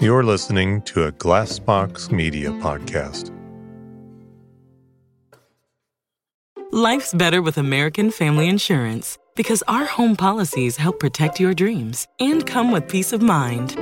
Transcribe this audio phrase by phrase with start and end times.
[0.00, 3.36] You're listening to a Glassbox Media podcast.
[6.72, 12.46] Life's better with American Family Insurance because our home policies help protect your dreams and
[12.46, 13.76] come with peace of mind.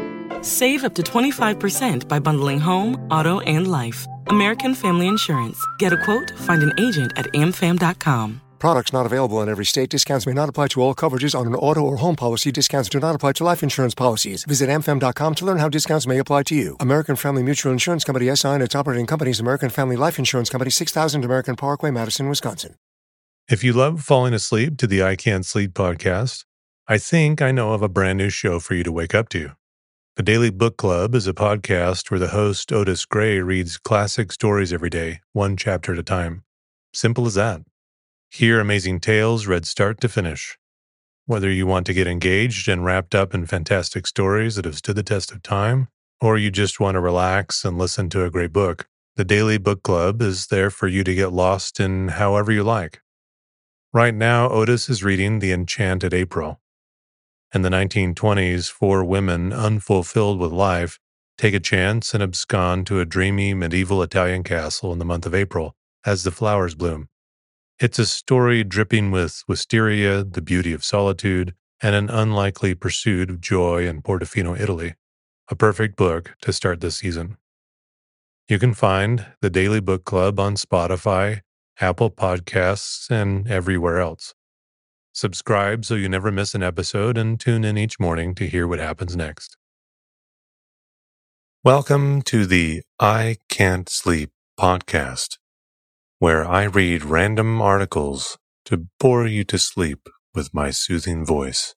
[0.44, 4.04] Save up to 25% by bundling home, auto, and life.
[4.26, 5.64] American Family Insurance.
[5.78, 8.40] Get a quote, find an agent at amfam.com.
[8.58, 9.90] Products not available in every state.
[9.90, 12.50] Discounts may not apply to all coverages on an auto or home policy.
[12.50, 14.44] Discounts do not apply to life insurance policies.
[14.44, 16.76] Visit amfam.com to learn how discounts may apply to you.
[16.80, 20.70] American Family Mutual Insurance Company SI and its operating companies American Family Life Insurance Company
[20.70, 22.74] 6000 American Parkway, Madison, Wisconsin.
[23.48, 26.44] If you love falling asleep to the I Can't Sleep podcast,
[26.86, 29.52] I think I know of a brand new show for you to wake up to.
[30.16, 34.72] The Daily Book Club is a podcast where the host, Otis Gray, reads classic stories
[34.72, 36.42] every day, one chapter at a time.
[36.92, 37.60] Simple as that.
[38.30, 40.58] Hear amazing tales read start to finish.
[41.24, 44.96] Whether you want to get engaged and wrapped up in fantastic stories that have stood
[44.96, 45.88] the test of time,
[46.20, 49.82] or you just want to relax and listen to a great book, the Daily Book
[49.82, 53.00] Club is there for you to get lost in however you like.
[53.94, 56.60] Right now, Otis is reading The Enchanted April.
[57.54, 61.00] In the 1920s, four women, unfulfilled with life,
[61.38, 65.34] take a chance and abscond to a dreamy medieval Italian castle in the month of
[65.34, 67.08] April as the flowers bloom.
[67.80, 73.40] It's a story dripping with wisteria, the beauty of solitude, and an unlikely pursuit of
[73.40, 74.96] joy in Portofino, Italy.
[75.48, 77.36] A perfect book to start this season.
[78.48, 81.42] You can find the Daily Book Club on Spotify,
[81.80, 84.34] Apple Podcasts, and everywhere else.
[85.12, 88.80] Subscribe so you never miss an episode and tune in each morning to hear what
[88.80, 89.56] happens next.
[91.62, 95.38] Welcome to the I Can't Sleep podcast
[96.20, 101.76] where I read random articles to bore you to sleep with my soothing voice.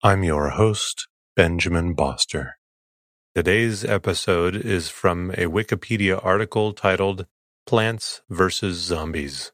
[0.00, 2.52] I'm your host, Benjamin Boster.
[3.34, 7.26] Today's episode is from a Wikipedia article titled
[7.66, 8.76] Plants vs.
[8.76, 9.50] Zombies.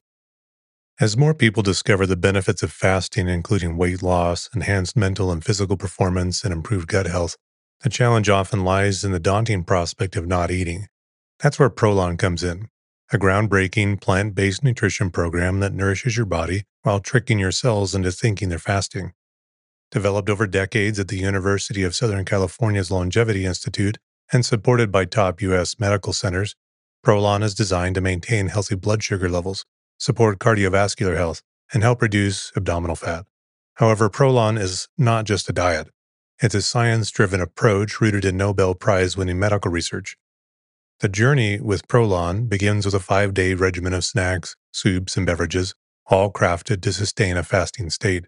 [1.01, 5.79] As more people discover the benefits of fasting, including weight loss, enhanced mental and physical
[5.79, 7.39] performance, and improved gut health,
[7.81, 10.89] the challenge often lies in the daunting prospect of not eating.
[11.39, 12.69] That's where Prolon comes in
[13.13, 18.11] a groundbreaking plant based nutrition program that nourishes your body while tricking your cells into
[18.11, 19.13] thinking they're fasting.
[19.93, 23.99] Developed over decades at the University of Southern California's Longevity Institute
[24.33, 25.79] and supported by top U.S.
[25.79, 26.57] medical centers,
[27.05, 29.65] Prolon is designed to maintain healthy blood sugar levels,
[29.99, 31.43] support cardiovascular health,
[31.73, 33.25] and help reduce abdominal fat.
[33.75, 35.89] However, Prolon is not just a diet.
[36.43, 40.17] It's a science driven approach rooted in Nobel Prize winning medical research
[41.01, 45.75] the journey with Prolon begins with a five day regimen of snacks, soups, and beverages,
[46.07, 48.25] all crafted to sustain a fasting state.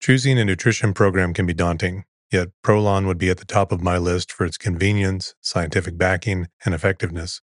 [0.00, 3.82] Choosing a nutrition program can be daunting, yet Prolon would be at the top of
[3.82, 7.42] my list for its convenience, scientific backing, and effectiveness.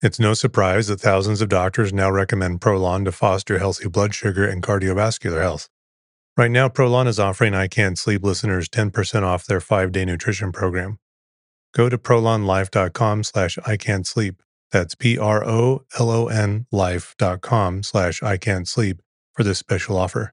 [0.00, 4.46] It's no surprise that thousands of doctors now recommend Prolon to foster healthy blood sugar
[4.46, 5.68] and cardiovascular health.
[6.36, 10.52] Right now, Prolon is offering I Can't Sleep listeners 10% off their five day nutrition
[10.52, 11.00] program.
[11.72, 14.42] Go to prolonlife.com slash I can't sleep.
[14.72, 19.02] That's P-R-O-L-O-N life.com slash I can't sleep
[19.34, 20.32] for this special offer.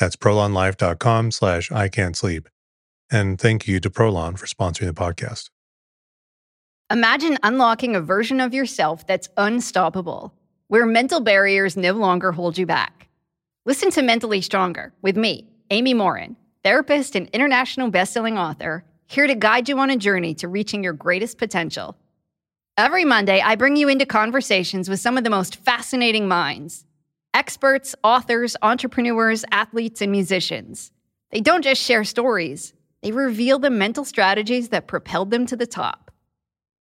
[0.00, 2.48] That's prolonlife.com slash I can't sleep.
[3.10, 5.50] And thank you to Prolon for sponsoring the podcast.
[6.90, 10.34] Imagine unlocking a version of yourself that's unstoppable,
[10.68, 13.08] where mental barriers no longer hold you back.
[13.66, 19.34] Listen to Mentally Stronger with me, Amy Morin, therapist and international bestselling author here to
[19.34, 21.96] guide you on a journey to reaching your greatest potential.
[22.76, 26.84] Every Monday, I bring you into conversations with some of the most fascinating minds
[27.32, 30.92] experts, authors, entrepreneurs, athletes, and musicians.
[31.30, 35.66] They don't just share stories, they reveal the mental strategies that propelled them to the
[35.66, 36.10] top.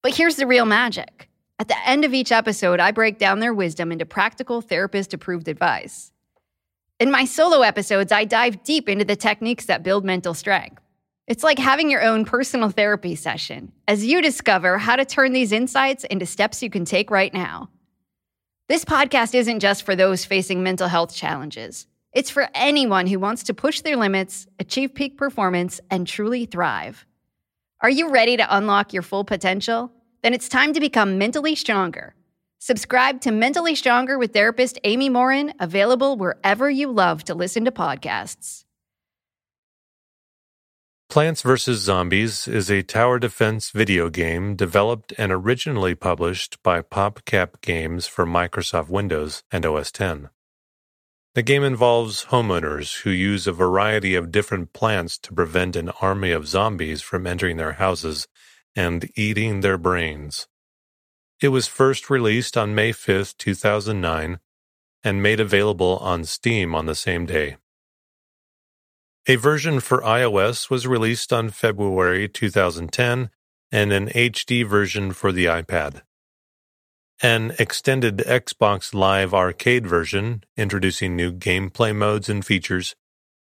[0.02, 1.28] But here's the real magic.
[1.58, 5.48] At the end of each episode, I break down their wisdom into practical therapist approved
[5.48, 6.12] advice.
[6.98, 10.82] In my solo episodes, I dive deep into the techniques that build mental strength.
[11.28, 15.52] It's like having your own personal therapy session as you discover how to turn these
[15.52, 17.70] insights into steps you can take right now.
[18.68, 21.86] This podcast isn't just for those facing mental health challenges.
[22.12, 27.06] It's for anyone who wants to push their limits, achieve peak performance, and truly thrive.
[27.80, 29.92] Are you ready to unlock your full potential?
[30.22, 32.14] Then it's time to become mentally stronger.
[32.58, 37.72] Subscribe to Mentally Stronger with therapist Amy Morin, available wherever you love to listen to
[37.72, 38.64] podcasts.
[41.12, 41.78] Plants vs.
[41.78, 48.24] Zombies is a tower defense video game developed and originally published by PopCap Games for
[48.24, 50.20] Microsoft Windows and OS X.
[51.34, 56.30] The game involves homeowners who use a variety of different plants to prevent an army
[56.30, 58.26] of zombies from entering their houses
[58.74, 60.48] and eating their brains.
[61.42, 64.38] It was first released on May 5, 2009,
[65.04, 67.58] and made available on Steam on the same day.
[69.28, 73.30] A version for iOS was released on February 2010
[73.70, 76.02] and an HD version for the iPad.
[77.22, 82.96] An extended Xbox Live Arcade version, introducing new gameplay modes and features,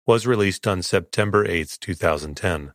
[0.05, 2.73] was released on September 8, 2010.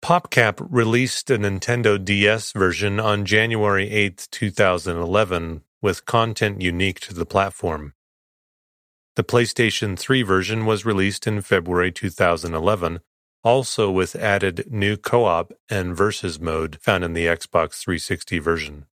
[0.00, 7.26] PopCap released a Nintendo DS version on January 8, 2011, with content unique to the
[7.26, 7.94] platform.
[9.18, 13.00] The PlayStation 3 version was released in February 2011,
[13.42, 18.86] also with added new co op and versus mode found in the Xbox 360 version.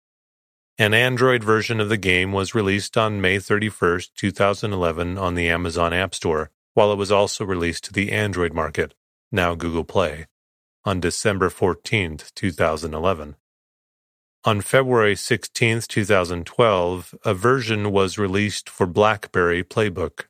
[0.78, 5.92] An Android version of the game was released on May 31, 2011, on the Amazon
[5.92, 8.94] App Store, while it was also released to the Android market,
[9.30, 10.26] now Google Play,
[10.86, 13.36] on December 14, 2011.
[14.46, 20.26] On February 16, 2012, a version was released for BlackBerry Playbook.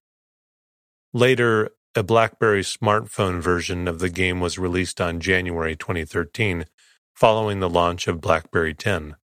[1.13, 6.67] Later, a BlackBerry smartphone version of the game was released on January 2013,
[7.13, 9.17] following the launch of BlackBerry 10.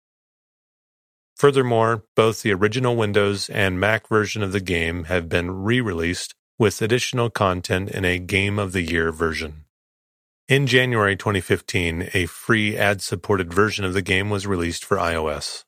[1.35, 6.33] Furthermore, both the original Windows and Mac version of the game have been re released
[6.57, 9.65] with additional content in a Game of the Year version.
[10.49, 15.63] In January 2015, a free ad supported version of the game was released for iOS.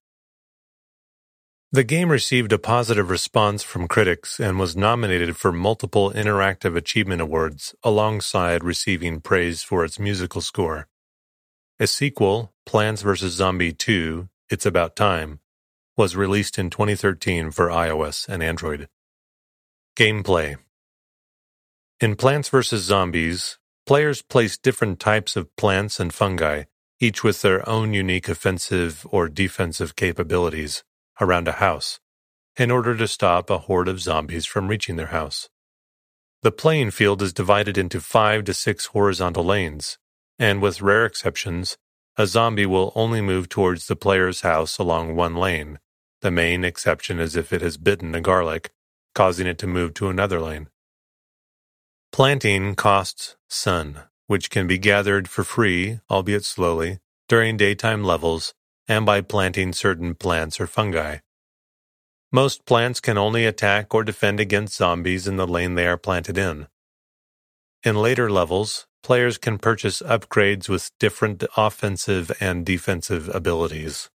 [1.72, 7.22] The game received a positive response from critics and was nominated for multiple Interactive Achievement
[7.22, 10.88] Awards alongside receiving praise for its musical score.
[11.80, 13.34] A sequel, Plants vs.
[13.34, 15.42] Zombie 2 It's About Time,
[15.96, 18.90] was released in 2013 for iOS and Android.
[19.96, 20.56] Gameplay
[22.00, 22.82] In Plants vs.
[22.82, 26.64] Zombies, Players place different types of plants and fungi,
[27.00, 30.84] each with their own unique offensive or defensive capabilities,
[31.20, 32.00] around a house,
[32.58, 35.50] in order to stop a horde of zombies from reaching their house.
[36.44, 39.98] The playing field is divided into five to six horizontal lanes,
[40.38, 41.78] and with rare exceptions,
[42.18, 45.80] a zombie will only move towards the player's house along one lane.
[46.22, 48.72] The main exception is if it has bitten a garlic,
[49.16, 50.70] causing it to move to another lane.
[52.12, 57.00] Planting costs sun, which can be gathered for free, albeit slowly,
[57.30, 58.54] during daytime levels
[58.86, 61.20] and by planting certain plants or fungi.
[62.30, 66.38] Most plants can only attack or defend against zombies in the lane they are planted
[66.38, 66.68] in.
[67.84, 74.10] In later levels, players can purchase upgrades with different offensive and defensive abilities.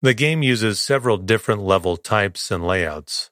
[0.00, 3.30] The game uses several different level types and layouts.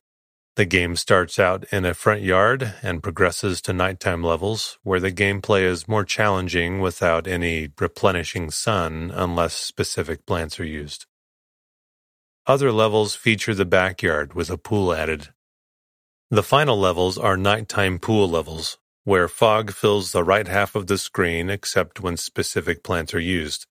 [0.58, 5.12] The game starts out in a front yard and progresses to nighttime levels, where the
[5.12, 11.06] gameplay is more challenging without any replenishing sun unless specific plants are used.
[12.44, 15.28] Other levels feature the backyard with a pool added.
[16.28, 20.98] The final levels are nighttime pool levels, where fog fills the right half of the
[20.98, 23.68] screen except when specific plants are used.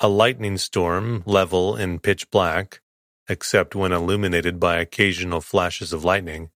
[0.00, 2.80] A lightning storm level in pitch black,
[3.28, 6.50] except when illuminated by occasional flashes of lightning,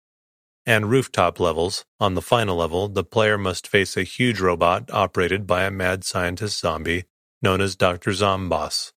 [0.66, 1.84] and rooftop levels.
[1.98, 6.04] On the final level, the player must face a huge robot operated by a mad
[6.04, 7.04] scientist zombie
[7.40, 8.10] known as Dr.
[8.10, 8.92] Zomboss.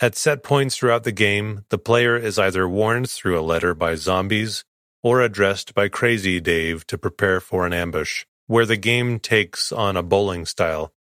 [0.00, 3.94] At set points throughout the game, the player is either warned through a letter by
[3.94, 4.64] zombies
[5.02, 9.96] or addressed by Crazy Dave to prepare for an ambush, where the game takes on
[9.96, 10.92] a bowling style,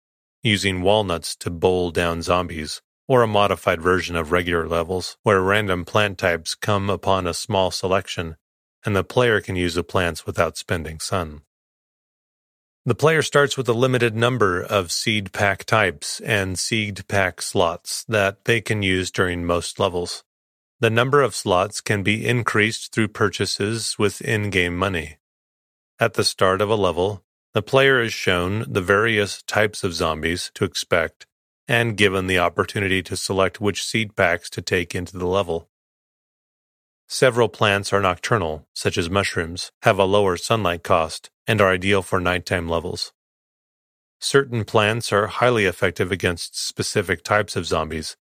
[0.42, 5.85] using walnuts to bowl down zombies or a modified version of regular levels, where random
[5.85, 8.37] plant types come upon a small selection,
[8.85, 11.43] and the player can use the plants without spending sun.
[12.87, 18.05] The player starts with a limited number of seed pack types and seed pack slots
[18.05, 20.23] that they can use during most levels.
[20.79, 25.17] The number of slots can be increased through purchases with in game money.
[25.99, 27.25] At the start of a level,
[27.55, 31.26] the player is shown the various types of zombies to expect
[31.70, 35.68] and given the opportunity to select which seed packs to take into the level.
[37.06, 42.02] Several plants are nocturnal, such as mushrooms, have a lower sunlight cost, and are ideal
[42.02, 43.12] for nighttime levels.
[44.18, 48.16] Certain plants are highly effective against specific types of zombies,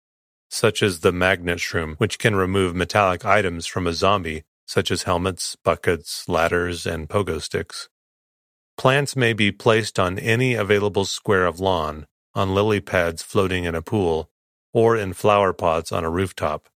[0.52, 5.04] such as the magnet shroom, which can remove metallic items from a zombie, such as
[5.04, 7.90] helmets, buckets, ladders, and pogo sticks.
[8.78, 12.06] Plants may be placed on any available square of lawn,
[12.40, 14.30] on lily pads floating in a pool,
[14.74, 16.70] or in flower pots on a rooftop.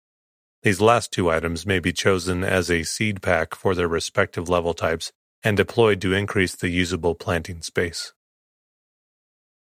[0.63, 4.73] These last two items may be chosen as a seed pack for their respective level
[4.73, 5.11] types
[5.43, 8.13] and deployed to increase the usable planting space.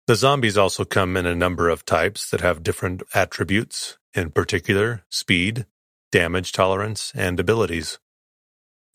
[0.07, 5.03] The zombies also come in a number of types that have different attributes, in particular
[5.09, 5.67] speed,
[6.11, 7.99] damage tolerance, and abilities.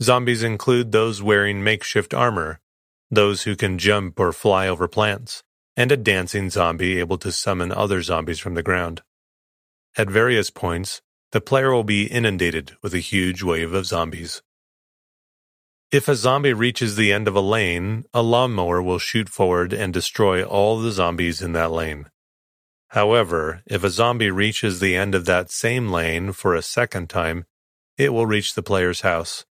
[0.02, 2.60] Zombies include those wearing makeshift armor,
[3.10, 5.42] those who can jump or fly over plants,
[5.76, 9.02] and a dancing zombie able to summon other zombies from the ground.
[9.96, 11.02] At various points,
[11.32, 14.42] the player will be inundated with a huge wave of zombies.
[15.92, 19.92] If a zombie reaches the end of a lane, a lawnmower will shoot forward and
[19.92, 22.10] destroy all the zombies in that lane.
[22.88, 27.44] However, if a zombie reaches the end of that same lane for a second time,
[27.96, 29.44] it will reach the player's house.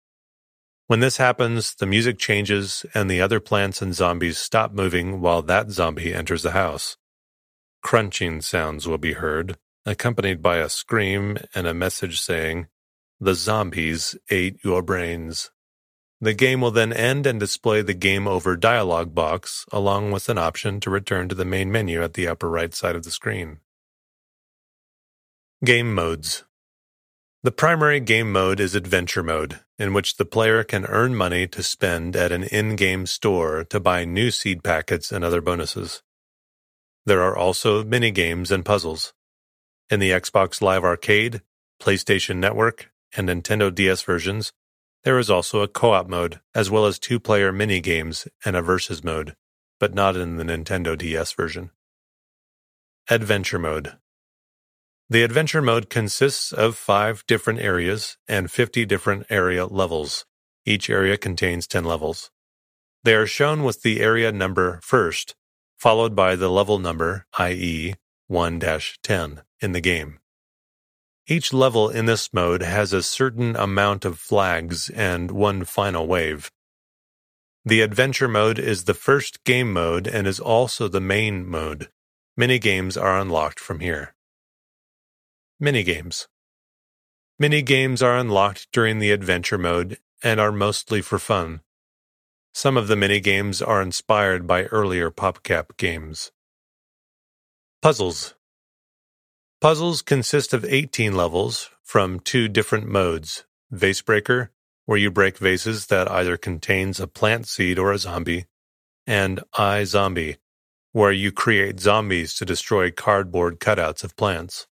[0.93, 5.41] When this happens, the music changes and the other plants and zombies stop moving while
[5.41, 6.99] that zombie enters the house.
[7.83, 9.57] Crunching sounds will be heard,
[9.87, 12.67] accompanied by a scream and a message saying,
[13.19, 15.51] The zombies ate your brains.
[16.21, 20.37] The game will then end and display the game over dialog box, along with an
[20.37, 23.61] option to return to the main menu at the upper right side of the screen.
[25.65, 26.45] Game Modes
[27.45, 31.61] The primary game mode is Adventure Mode, in which the player can earn money to
[31.65, 36.05] spend at an in game store to buy new seed packets and other bonuses.
[37.05, 39.13] There are also mini games and puzzles.
[39.91, 41.43] In the Xbox Live Arcade,
[41.81, 44.53] PlayStation Network, and Nintendo DS versions,
[45.03, 49.35] there is also a co-op mode, as well as two-player mini-games and a versus mode,
[49.81, 51.73] but not in the Nintendo DS version.
[53.11, 53.97] Adventure Mode
[55.11, 60.25] The Adventure Mode consists of five different areas and 50 different area levels.
[60.65, 62.31] Each area contains 10 levels.
[63.05, 65.35] They are shown with the area number first,
[65.77, 67.95] followed by the level number, i.e.,
[68.31, 70.21] 1-10, in the game.
[71.27, 76.51] Each level in this mode has a certain amount of flags and one final wave.
[77.65, 81.91] The Adventure mode is the first game mode and is also the main mode.
[82.37, 84.15] Many games are unlocked from here.
[85.63, 86.27] Minigames
[87.41, 91.61] Minigames are unlocked during the Adventure mode and are mostly for fun.
[92.53, 96.33] Some of the minigames are inspired by earlier PopCap games.
[97.81, 98.35] Puzzles
[99.61, 104.51] Puzzles consist of 18 levels from two different modes Vase Breaker,
[104.87, 108.47] where you break vases that either contains a plant seed or a zombie,
[109.07, 110.39] and I Zombie,
[110.91, 114.67] where you create zombies to destroy cardboard cutouts of plants.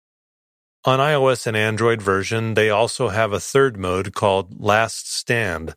[0.87, 5.75] On iOS and Android version, they also have a third mode called Last Stand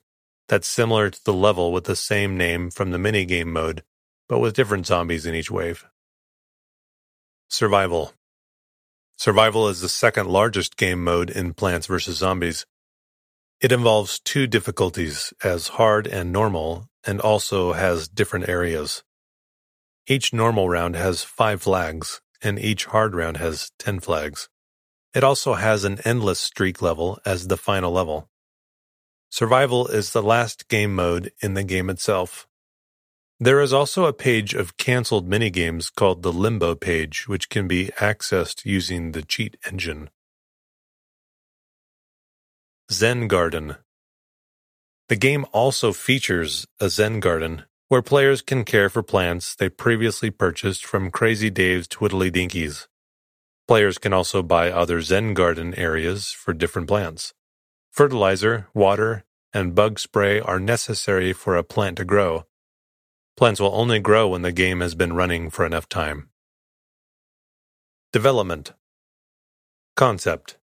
[0.47, 3.81] that's similar to the level with the same name from the minigame mode,
[4.27, 5.83] but with different zombies in each wave.
[7.49, 8.13] Survival
[9.17, 12.15] Survival is the second largest game mode in Plants vs.
[12.15, 12.67] Zombies.
[13.59, 19.03] It involves two difficulties, as hard and normal, and also has different areas.
[20.05, 24.49] Each normal round has five flags, and each hard round has ten flags.
[25.13, 28.29] It also has an endless streak level as the final level.
[29.31, 32.47] Survival is the last game mode in the game itself.
[33.39, 37.87] There is also a page of cancelled minigames called the Limbo page, which can be
[37.97, 40.09] accessed using the cheat engine.
[42.91, 43.77] Zen Garden
[45.07, 50.31] The game also features a Zen Garden, where players can care for plants they previously
[50.31, 52.88] purchased from Crazy Dave's Twiddydinkies.
[53.69, 57.33] Players can also buy other Zen Garden areas for different plants.
[57.91, 59.23] Fertilizer, water,
[59.53, 62.45] and bug spray are necessary for a plant to grow,
[63.39, 66.27] Plants will only grow when the game has been running for enough time.
[68.11, 68.73] Development
[69.95, 70.57] Concept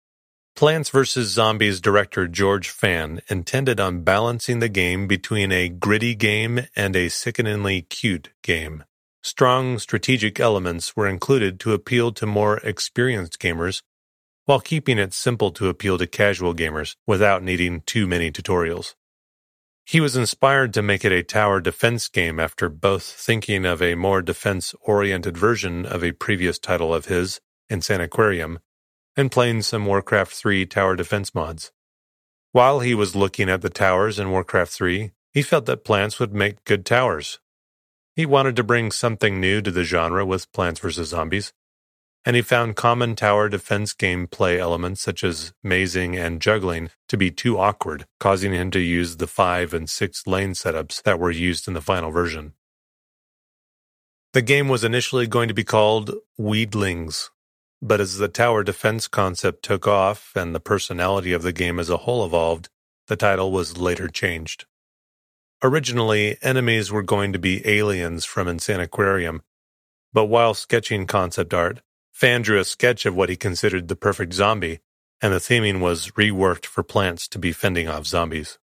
[0.57, 1.29] Plants vs.
[1.29, 7.11] Zombies director George Fan intended on balancing the game between a gritty game and a
[7.11, 8.83] sickeningly cute game.
[9.25, 13.81] Strong strategic elements were included to appeal to more experienced gamers,
[14.45, 18.95] while keeping it simple to appeal to casual gamers without needing too many tutorials.
[19.87, 23.95] He was inspired to make it a tower defense game after both thinking of a
[23.95, 27.41] more defense oriented version of a previous title of his,
[27.73, 28.59] Insaniquarium,
[29.17, 31.73] and playing some Warcraft 3 tower defense mods.
[32.53, 36.35] While he was looking at the towers in Warcraft 3, he felt that plants would
[36.35, 37.41] make good towers.
[38.17, 41.09] He wanted to bring something new to the genre with Plants vs.
[41.09, 41.53] Zombies,
[42.25, 47.31] and he found common tower defense gameplay elements such as mazing and juggling to be
[47.31, 51.69] too awkward, causing him to use the 5 and 6 lane setups that were used
[51.69, 52.55] in the final version.
[54.33, 57.31] The game was initially going to be called Weedlings.
[57.83, 61.91] but as the tower defense concept took off and the personality of the game as
[61.91, 62.71] a whole evolved,
[63.09, 64.65] the title was later changed.
[65.65, 69.41] Originally, enemies were going to be aliens from Insaniquarium,
[70.13, 71.81] but while sketching concept art,
[72.13, 74.81] Fan drew a sketch of what he considered the perfect zombie,
[75.23, 78.59] and the theming was reworked for plants to be fending off zombies.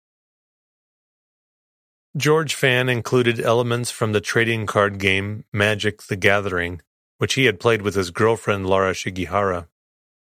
[2.18, 6.82] George Fan included elements from the trading card game Magic the Gathering,
[7.16, 9.68] which he had played with his girlfriend Lara Shigihara.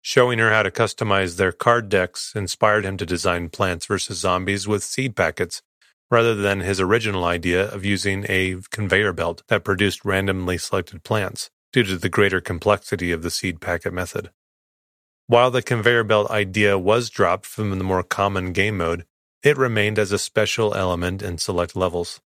[0.02, 4.18] Showing her how to customize their card decks inspired him to design Plants vs.
[4.18, 5.62] Zombies with seed packets,
[6.12, 11.50] rather than his original idea of using a conveyor belt that produced randomly selected plants,
[11.72, 14.30] due to the greater complexity of the seed packet method.
[15.28, 19.06] While the conveyor belt idea was dropped from the more common game mode,
[19.42, 22.22] it remained as a special element in select levels.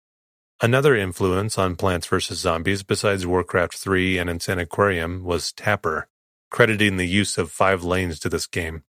[0.61, 2.39] Another influence on Plants vs.
[2.39, 6.07] Zombies besides Warcraft 3 and Insaniquarium was Tapper,
[6.49, 8.83] crediting the use of five lanes to this game.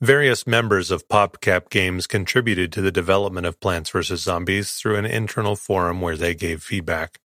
[0.00, 4.22] Various members of PopCap Games contributed to the development of Plants vs.
[4.22, 7.18] Zombies through an internal forum where they gave feedback.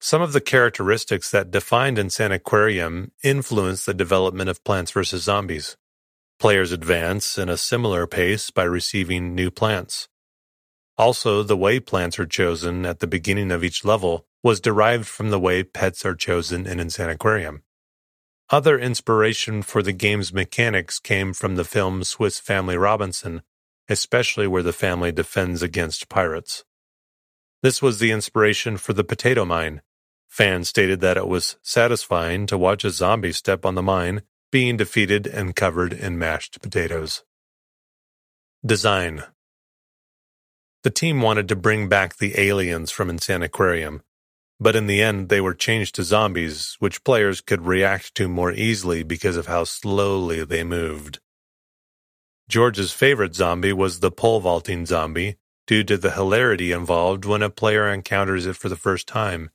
[0.00, 5.24] Some of the characteristics that defined Insaniquarium influenced the development of Plants vs.
[5.24, 5.76] Zombies.
[6.40, 10.08] Players advance in a similar pace by receiving new plants.
[10.96, 15.28] Also, the way plants are chosen at the beginning of each level was derived from
[15.28, 17.60] the way pets are chosen in Insaniquarium.
[18.52, 23.40] Other inspiration for the game's mechanics came from the film Swiss Family Robinson,
[23.88, 26.62] especially where the family defends against pirates.
[27.62, 29.80] This was the inspiration for the potato mine.
[30.28, 34.76] Fans stated that it was satisfying to watch a zombie step on the mine being
[34.76, 37.24] defeated and covered in mashed potatoes.
[38.64, 39.24] Design
[40.82, 44.02] The team wanted to bring back the aliens from Insaniquarium,
[44.62, 48.52] but in the end they were changed to zombies, which players could react to more
[48.52, 51.20] easily because of how slowly they moved.
[52.48, 57.50] George's favorite zombie was the pole vaulting zombie, due to the hilarity involved when a
[57.50, 59.50] player encounters it for the first time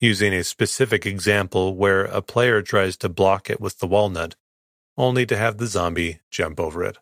[0.00, 4.34] using a specific example where a player tries to block it with the walnut,
[4.96, 6.96] only to have the zombie jump over it.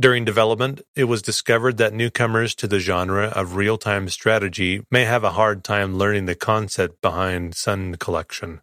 [0.00, 5.04] During development, it was discovered that newcomers to the genre of real time strategy may
[5.04, 8.62] have a hard time learning the concept behind Sun Collection.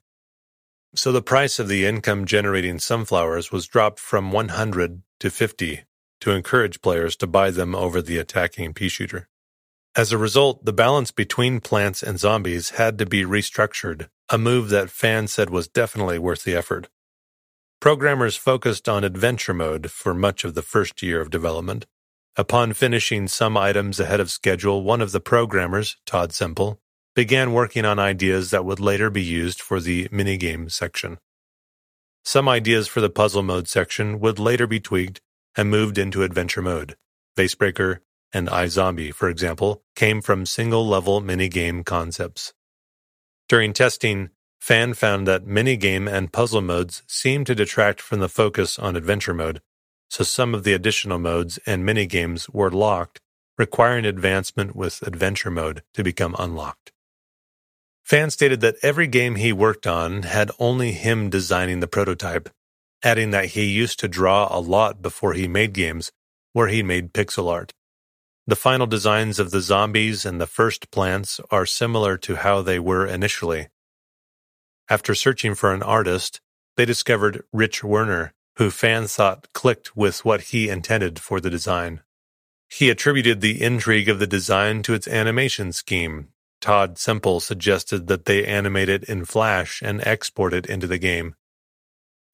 [0.96, 5.84] So the price of the income generating sunflowers was dropped from 100 to 50
[6.22, 9.30] to encourage players to buy them over the attacking pea shooter.
[9.96, 14.70] As a result, the balance between plants and zombies had to be restructured, a move
[14.70, 16.88] that fans said was definitely worth the effort.
[17.88, 21.86] Programmers focused on adventure mode for much of the first year of development.
[22.36, 26.82] Upon finishing some items ahead of schedule, one of the programmers, Todd Semple,
[27.16, 31.18] began working on ideas that would later be used for the minigame section.
[32.26, 35.22] Some ideas for the puzzle mode section would later be tweaked
[35.56, 36.98] and moved into adventure mode.
[37.38, 38.00] Vasebreaker,
[38.34, 42.54] and iZombie, for example, came from single-level minigame concepts.
[43.48, 48.78] During testing, Fan found that minigame and puzzle modes seemed to detract from the focus
[48.78, 49.62] on adventure mode,
[50.10, 53.20] so some of the additional modes and minigames were locked,
[53.58, 56.92] requiring advancement with adventure mode to become unlocked.
[58.04, 62.50] Fan stated that every game he worked on had only him designing the prototype,
[63.04, 66.12] adding that he used to draw a lot before he made games,
[66.54, 67.74] where he made pixel art.
[68.48, 72.80] The final designs of the zombies and the first plants are similar to how they
[72.80, 73.68] were initially.
[74.90, 76.40] After searching for an artist,
[76.78, 82.02] they discovered Rich Werner, who fans thought clicked with what he intended for the design.
[82.70, 86.30] He attributed the intrigue of the design to its animation scheme.
[86.62, 91.36] Todd Semple suggested that they animate it in Flash and export it into the game.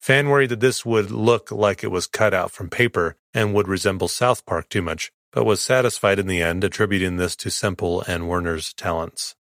[0.00, 3.68] Fan worried that this would look like it was cut out from paper and would
[3.68, 8.02] resemble South Park too much, but was satisfied in the end, attributing this to Semple
[8.02, 9.34] and Werner's talents.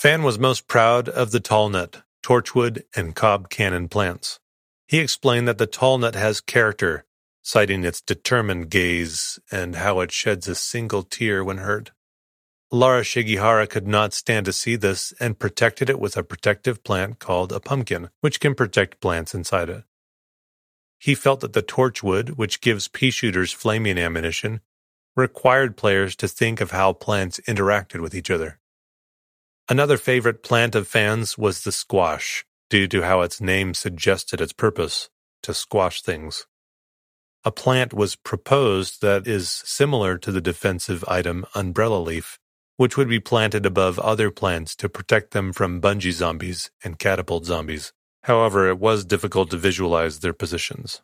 [0.00, 4.40] Fan was most proud of the tallnut, torchwood, and cob cannon plants.
[4.88, 7.04] He explained that the tallnut has character,
[7.42, 11.90] citing its determined gaze and how it sheds a single tear when hurt.
[12.72, 17.18] Lara Shigihara could not stand to see this and protected it with a protective plant
[17.18, 19.84] called a pumpkin, which can protect plants inside it.
[20.98, 24.62] He felt that the torchwood, which gives pea shooters flaming ammunition,
[25.14, 28.59] required players to think of how plants interacted with each other.
[29.70, 34.52] Another favorite plant of fans was the squash, due to how its name suggested its
[34.52, 35.08] purpose
[35.44, 36.44] to squash things.
[37.44, 42.36] A plant was proposed that is similar to the defensive item umbrella leaf,
[42.78, 47.44] which would be planted above other plants to protect them from bungee zombies and catapult
[47.44, 47.92] zombies.
[48.24, 51.00] However, it was difficult to visualize their positions.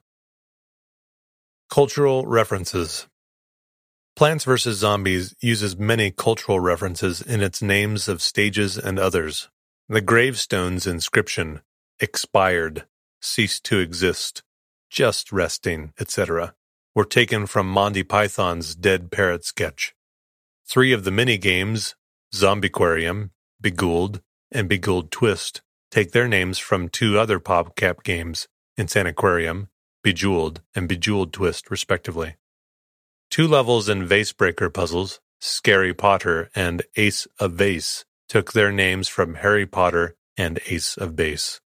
[1.70, 3.06] Cultural references
[4.16, 4.78] Plants vs.
[4.78, 9.50] Zombies uses many cultural references in its names of stages and others.
[9.90, 11.60] The gravestone's inscription,
[12.00, 12.86] expired,
[13.20, 14.42] ceased to exist,
[14.88, 16.54] just resting, etc.,
[16.94, 19.94] were taken from Monty Python's Dead Parrot sketch.
[20.66, 21.94] Three of the mini games,
[22.34, 28.48] Zombiquarium, Beghouled, and Beghouled Twist, take their names from two other PopCap games,
[28.78, 29.68] Insaniquarium,
[30.02, 32.36] Bejeweled, and Bejeweled Twist, respectively.
[33.30, 39.34] Two levels in Vasebreaker puzzles, Scary Potter and Ace of Vase, took their names from
[39.36, 41.60] Harry Potter and Ace of Base.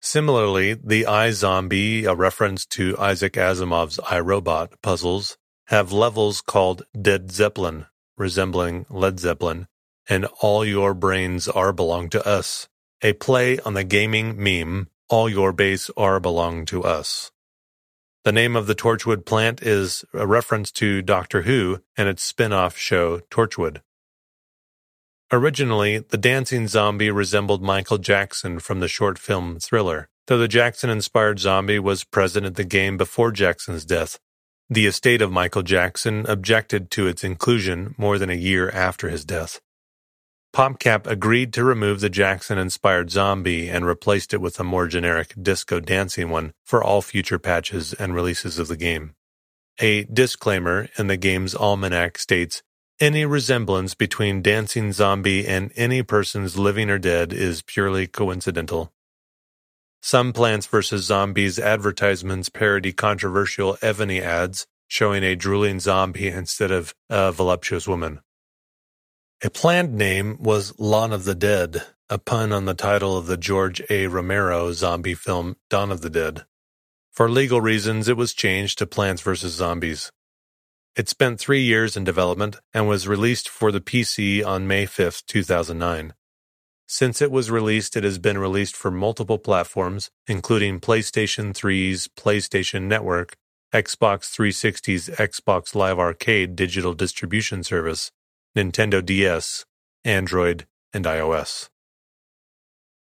[0.00, 5.36] Similarly, the iZombie, a reference to Isaac Asimov's iRobot puzzles,
[5.66, 7.86] have levels called Dead Zeppelin,
[8.16, 9.66] resembling Led Zeppelin,
[10.08, 12.68] and All Your Brains Are Belong to Us,
[13.02, 17.32] a play on the gaming meme All Your Base Are Belong to Us.
[18.26, 22.52] The name of the Torchwood plant is a reference to Doctor Who and its spin
[22.52, 23.82] off show Torchwood.
[25.30, 30.90] Originally, the dancing zombie resembled Michael Jackson from the short film Thriller, though the Jackson
[30.90, 34.18] inspired zombie was present at the game before Jackson's death.
[34.68, 39.24] The estate of Michael Jackson objected to its inclusion more than a year after his
[39.24, 39.60] death.
[40.56, 45.34] PopCap agreed to remove the Jackson inspired zombie and replaced it with a more generic
[45.38, 49.14] disco dancing one for all future patches and releases of the game.
[49.82, 52.62] A disclaimer in the game's almanac states
[52.98, 58.94] any resemblance between Dancing Zombie and any person's living or dead is purely coincidental.
[60.00, 61.04] Some Plants vs.
[61.04, 68.20] Zombies advertisements parody controversial Evony ads showing a drooling zombie instead of a voluptuous woman.
[69.44, 73.36] A planned name was Lawn of the Dead, a pun on the title of the
[73.36, 74.06] George A.
[74.06, 76.46] Romero zombie film Dawn of the Dead.
[77.12, 79.52] For legal reasons, it was changed to Plants vs.
[79.52, 80.10] Zombies.
[80.96, 85.24] It spent three years in development and was released for the PC on May 5,
[85.26, 86.14] 2009.
[86.86, 92.84] Since it was released, it has been released for multiple platforms, including PlayStation 3's PlayStation
[92.84, 93.36] Network,
[93.74, 98.12] Xbox 360's Xbox Live Arcade digital distribution service,
[98.56, 99.66] Nintendo DS,
[100.02, 101.68] Android, and iOS.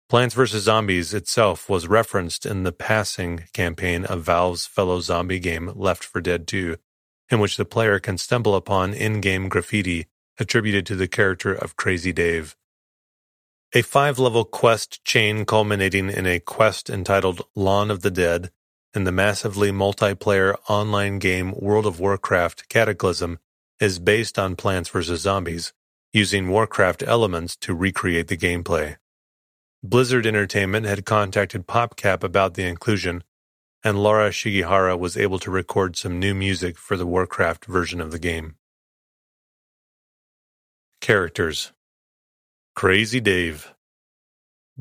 [0.10, 0.64] Plants vs.
[0.64, 6.22] Zombies itself was referenced in the passing campaign of Valve's fellow zombie game Left 4
[6.22, 6.78] Dead 2,
[7.30, 10.08] in which the player can stumble upon in game graffiti
[10.40, 12.56] attributed to the character of Crazy Dave.
[13.74, 18.50] A five level quest chain culminating in a quest entitled Lawn of the Dead
[18.96, 23.38] and the massively multiplayer online game World of Warcraft Cataclysm
[23.80, 25.22] is based on Plants vs.
[25.22, 25.74] Zombies,
[26.12, 28.98] using Warcraft elements to recreate the gameplay.
[29.84, 33.24] Blizzard Entertainment had contacted PopCap about the inclusion,
[33.84, 38.12] and Laura Shigihara was able to record some new music for the Warcraft version of
[38.12, 38.56] the game.
[41.02, 41.74] Characters
[42.76, 43.74] Crazy Dave.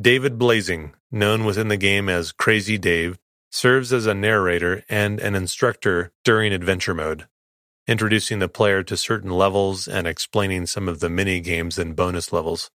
[0.01, 3.19] David Blazing, known within the game as Crazy Dave,
[3.51, 7.27] serves as a narrator and an instructor during adventure mode,
[7.87, 12.33] introducing the player to certain levels and explaining some of the mini games and bonus
[12.33, 12.71] levels.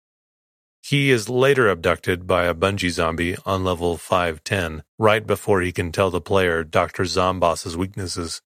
[0.81, 5.91] He is later abducted by a bungee zombie on level 510, right before he can
[5.91, 7.05] tell the player Dr.
[7.05, 8.41] Zomboss's weaknesses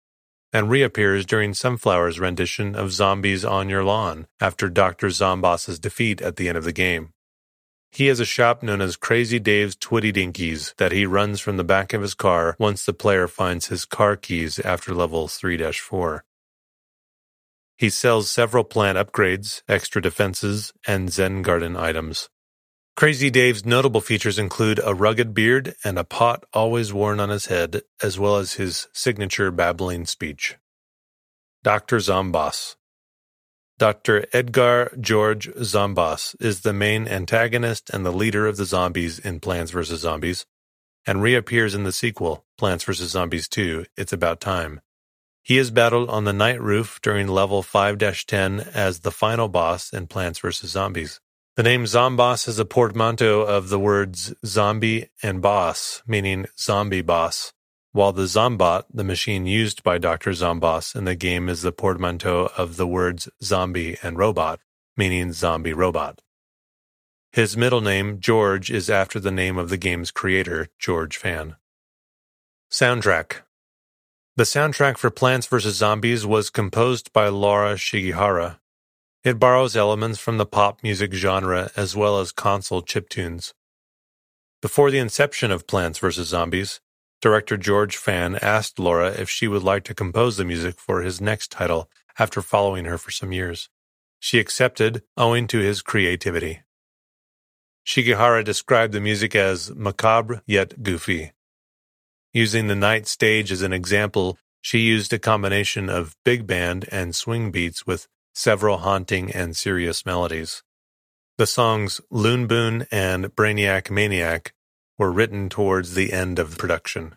[0.51, 5.09] and reappears during Sunflower's rendition of Zombies on Your Lawn after Dr.
[5.09, 7.09] Zomboss's defeat at the end of the game.
[7.91, 11.93] He has a shop known as Crazy Dave's Twiddydinkies that he runs from the back
[11.93, 16.23] of his car once the player finds his car keys after level 3 4.
[17.79, 22.27] He sells several plant upgrades, extra defenses, and Zen Garden items.
[22.97, 27.45] Crazy Dave's notable features include a rugged beard and a pot always worn on his
[27.45, 30.57] head, as well as his signature babbling speech.
[31.63, 31.99] Dr.
[31.99, 32.75] Zomboss
[33.77, 34.25] Dr.
[34.33, 39.71] Edgar George Zomboss is the main antagonist and the leader of the zombies in Plants
[39.71, 40.01] vs.
[40.01, 40.45] Zombies,
[41.07, 43.11] and reappears in the sequel, Plants vs.
[43.11, 44.81] Zombies 2 It's About Time.
[45.49, 49.91] He is battled on the night roof during level 5 10 as the final boss
[49.91, 50.69] in Plants vs.
[50.69, 51.21] Zombies.
[51.55, 57.51] The name Zomboss is a portmanteau of the words zombie and boss, meaning zombie boss,
[57.93, 60.33] while the Zombot, the machine used by Dr.
[60.33, 64.59] Zomboss in the game, is the portmanteau of the words zombie and robot,
[64.95, 66.21] meaning zombie robot.
[67.31, 71.55] His middle name, George, is after the name of the game's creator, George Fan.
[72.71, 73.41] Soundtrack
[74.39, 75.75] The soundtrack for Plants vs.
[75.75, 78.59] Zombies was composed by Laura Shigihara,
[79.21, 83.51] It borrows elements from the pop music genre as well as console chiptunes.
[84.61, 86.29] Before the inception of Plants vs.
[86.29, 86.79] Zombies,
[87.21, 91.19] director George Fan asked Laura if she would like to compose the music for his
[91.19, 93.67] next title after following her for some years.
[94.21, 96.61] She accepted, owing to his creativity.
[97.85, 101.33] Shigihara described the music as macabre yet goofy.
[102.33, 107.15] Using the night stage as an example, she used a combination of big band and
[107.15, 110.61] swing beats with several haunting and serious melodies.
[111.37, 114.53] The songs Loon Boon and Brainiac Maniac
[114.97, 117.15] were written towards the end of production.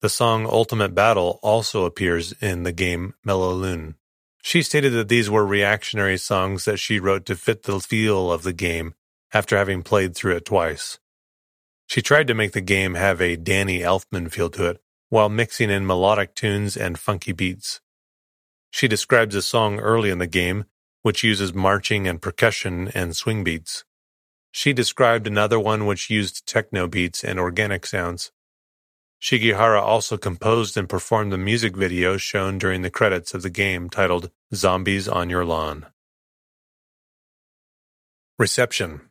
[0.00, 3.96] The song Ultimate Battle also appears in the game Melolune.
[4.42, 8.44] She stated that these were reactionary songs that she wrote to fit the feel of
[8.44, 8.94] the game
[9.32, 10.98] after having played through it twice.
[11.86, 15.70] She tried to make the game have a Danny Elfman feel to it, while mixing
[15.70, 17.80] in melodic tunes and funky beats.
[18.70, 20.64] She describes a song early in the game,
[21.02, 23.84] which uses marching and percussion and swing beats.
[24.50, 28.32] She described another one which used techno beats and organic sounds.
[29.20, 33.88] Shigihara also composed and performed the music video shown during the credits of the game
[33.88, 35.86] titled Zombies on Your Lawn.
[38.38, 39.02] Reception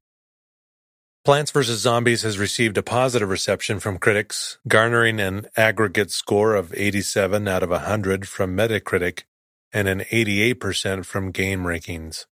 [1.26, 1.80] Plants vs.
[1.80, 7.64] Zombies has received a positive reception from critics, garnering an aggregate score of 87 out
[7.64, 9.24] of 100 from Metacritic
[9.72, 12.26] and an 88% from Game Rankings.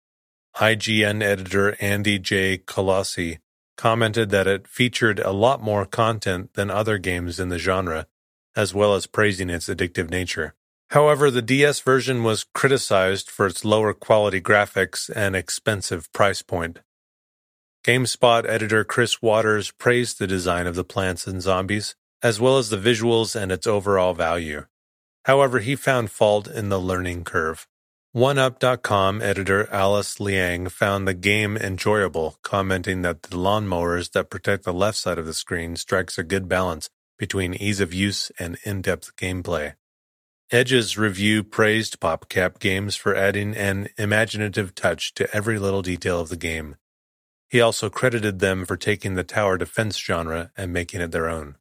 [0.56, 2.62] IGN editor Andy J.
[2.64, 3.40] Colossi
[3.76, 8.06] commented that it featured a lot more content than other games in the genre,
[8.56, 10.54] as well as praising its addictive nature.
[10.92, 16.78] However, the DS version was criticized for its lower quality graphics and expensive price point.
[17.88, 22.68] GameSpot editor Chris Watters praised the design of the plants and zombies, as well as
[22.68, 24.66] the visuals and its overall value.
[25.24, 27.66] However, he found fault in the learning curve.
[28.14, 34.74] OneUp.com editor Alice Liang found the game enjoyable, commenting that the lawnmowers that protect the
[34.74, 39.16] left side of the screen strikes a good balance between ease of use and in-depth
[39.16, 39.76] gameplay.
[40.50, 46.28] Edge's review praised PopCap Games for adding an imaginative touch to every little detail of
[46.28, 46.76] the game.
[47.48, 51.56] He also credited them for taking the tower defense genre and making it their own.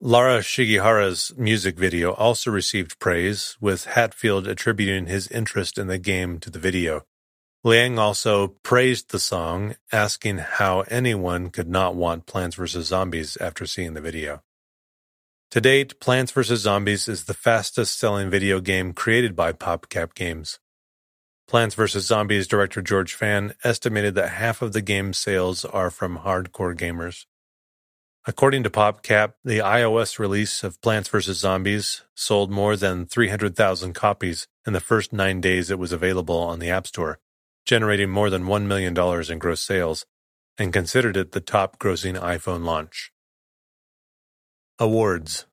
[0.00, 6.40] Lara Shigihara's music video also received praise, with Hatfield attributing his interest in the game
[6.40, 7.04] to the video.
[7.64, 12.86] Liang also praised the song, asking how anyone could not want Plants vs.
[12.86, 14.42] Zombies after seeing the video.
[15.52, 16.60] To date, Plants vs.
[16.60, 20.58] Zombies is the fastest selling video game created by PopCap Games.
[21.52, 22.06] Plants vs.
[22.06, 27.26] Zombies director George Fan estimated that half of the game's sales are from hardcore gamers.
[28.26, 31.36] According to PopCap, the iOS release of Plants vs.
[31.36, 36.58] Zombies sold more than 300,000 copies in the first nine days it was available on
[36.58, 37.18] the App Store,
[37.66, 38.96] generating more than $1 million
[39.30, 40.06] in gross sales,
[40.56, 43.12] and considered it the top grossing iPhone launch.
[44.78, 45.44] Awards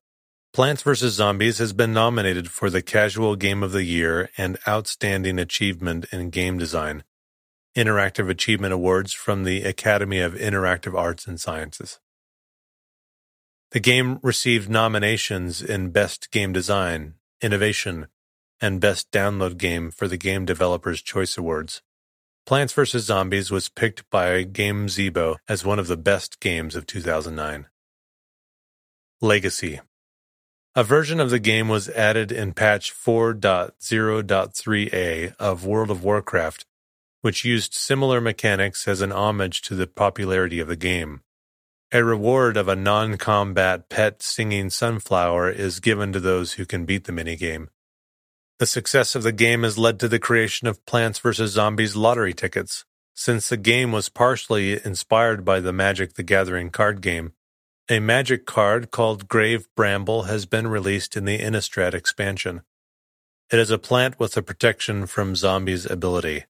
[0.52, 1.14] Plants vs.
[1.14, 6.30] Zombies has been nominated for the Casual Game of the Year and Outstanding Achievement in
[6.30, 7.04] Game Design
[7.76, 12.00] Interactive Achievement Awards from the Academy of Interactive Arts and Sciences.
[13.70, 18.08] The game received nominations in Best Game Design, Innovation,
[18.60, 21.80] and Best Download Game for the Game Developers Choice Awards.
[22.44, 23.04] Plants vs.
[23.04, 27.66] Zombies was picked by GameZebo as one of the best games of 2009.
[29.20, 29.80] Legacy
[30.76, 36.64] a version of the game was added in patch 4.0.3a of World of Warcraft,
[37.22, 41.22] which used similar mechanics as an homage to the popularity of the game.
[41.92, 47.02] A reward of a non-combat pet singing sunflower is given to those who can beat
[47.02, 47.66] the minigame.
[48.60, 51.50] The success of the game has led to the creation of Plants vs.
[51.50, 52.84] Zombies lottery tickets.
[53.12, 57.32] Since the game was partially inspired by the Magic the Gathering card game,
[57.90, 62.62] a magic card called Grave Bramble has been released in the Innistrad expansion.
[63.50, 66.44] It is a plant with a protection from zombies ability.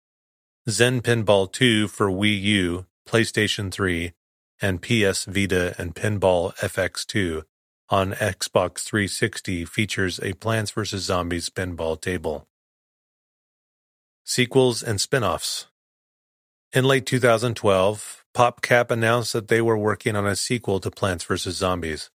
[0.68, 4.12] Zen Pinball 2 for Wii U, PlayStation 3,
[4.60, 7.44] and PS Vita and Pinball FX2
[7.88, 11.02] on Xbox 360 features a Plants vs.
[11.02, 12.46] Zombies pinball table.
[14.24, 15.68] Sequels and spin-offs
[16.74, 21.56] In late 2012, PopCap announced that they were working on a sequel to Plants vs.
[21.56, 22.10] Zombies.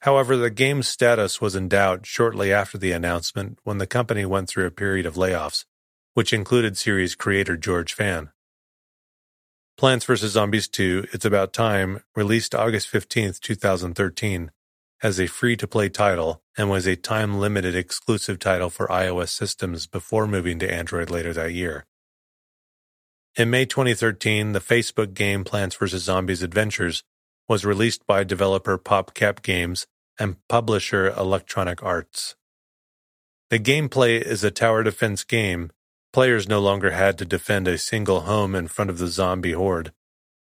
[0.00, 4.48] However, the game's status was in doubt shortly after the announcement when the company went
[4.48, 5.66] through a period of layoffs,
[6.14, 8.30] which included series creator George Fan.
[9.76, 10.32] Plants vs.
[10.32, 14.50] Zombies 2 It's About Time, released August 15, 2013,
[15.02, 19.28] as a free to play title and was a time limited exclusive title for iOS
[19.28, 21.86] systems before moving to Android later that year.
[23.36, 26.02] In May 2013, the Facebook game Plants vs.
[26.02, 27.04] Zombies Adventures
[27.48, 29.86] was released by developer PopCap Games
[30.18, 32.34] and publisher Electronic Arts.
[33.48, 35.70] The gameplay is a tower defense game.
[36.12, 39.92] Players no longer had to defend a single home in front of the zombie horde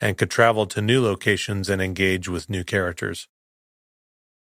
[0.02, 3.30] and could travel to new locations and engage with new characters.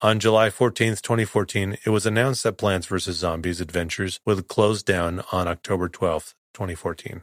[0.02, 3.16] On July 14, 2014, it was announced that Plants vs.
[3.16, 7.22] Zombies Adventures would close down on October 12, 2014.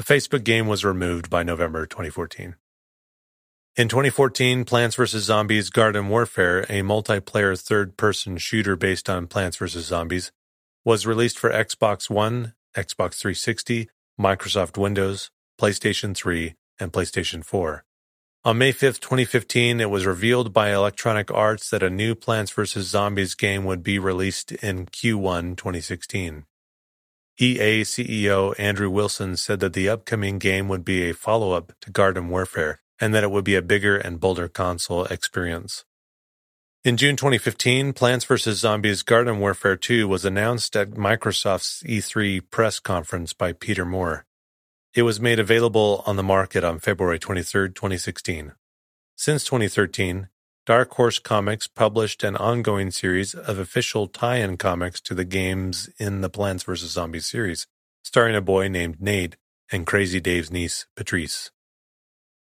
[0.00, 2.56] The Facebook game was removed by November 2014.
[3.76, 5.24] In 2014, Plants vs.
[5.24, 9.84] Zombies Garden Warfare, a multiplayer third person shooter based on Plants vs.
[9.84, 10.32] Zombies,
[10.86, 17.84] was released for Xbox One, Xbox 360, Microsoft Windows, PlayStation 3, and PlayStation 4.
[18.46, 22.86] On May 5, 2015, it was revealed by Electronic Arts that a new Plants vs.
[22.86, 26.46] Zombies game would be released in Q1 2016.
[27.42, 31.90] EA CEO Andrew Wilson said that the upcoming game would be a follow up to
[31.90, 35.86] Garden Warfare and that it would be a bigger and bolder console experience.
[36.84, 38.58] In June 2015, Plants vs.
[38.58, 44.26] Zombies Garden Warfare 2 was announced at Microsoft's E3 press conference by Peter Moore.
[44.94, 48.52] It was made available on the market on February 23, 2016.
[49.16, 50.28] Since 2013,
[50.70, 56.20] Dark Horse Comics published an ongoing series of official tie-in comics to the games in
[56.20, 56.92] the Plants vs.
[56.92, 57.66] Zombies series,
[58.04, 59.34] starring a boy named Nate
[59.72, 61.50] and Crazy Dave's niece, Patrice.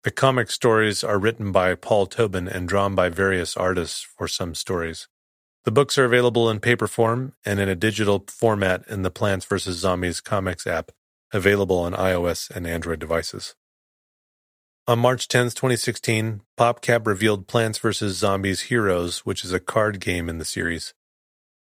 [0.04, 4.54] The comic stories are written by Paul Tobin and drawn by various artists for some
[4.54, 5.06] stories.
[5.66, 9.44] The books are available in paper form and in a digital format in the Plants
[9.44, 9.76] vs.
[9.76, 10.92] Zombies comics app
[11.34, 13.54] available on iOS and Android devices.
[14.86, 18.18] On March 10, 2016, PopCap revealed Plants vs.
[18.18, 20.92] Zombies Heroes, which is a card game in the series.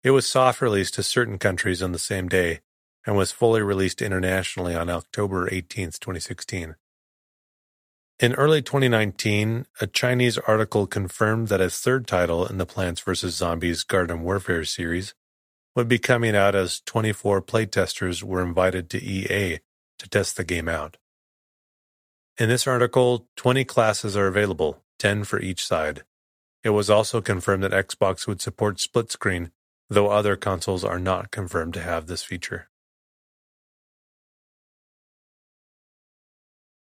[0.04, 2.60] It was soft released to certain countries on the same day
[3.08, 6.76] and was fully released internationally on October 18, 2016.
[8.20, 13.34] In early 2019, a Chinese article confirmed that a third title in the Plants vs.
[13.34, 15.16] Zombies Garden Warfare series
[15.76, 19.58] would be coming out as 24 playtesters were invited to EA
[19.98, 20.98] to test the game out.
[22.40, 26.04] In this article, 20 classes are available, 10 for each side.
[26.64, 29.50] It was also confirmed that Xbox would support split screen,
[29.90, 32.70] though other consoles are not confirmed to have this feature.